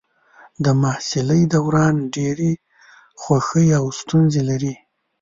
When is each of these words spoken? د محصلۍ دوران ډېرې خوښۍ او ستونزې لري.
د 0.63 0.65
محصلۍ 0.81 1.41
دوران 1.53 1.95
ډېرې 2.15 2.51
خوښۍ 3.21 3.67
او 3.79 3.85
ستونزې 3.99 4.41
لري. 4.49 4.73